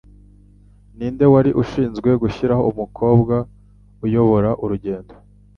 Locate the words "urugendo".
4.63-5.13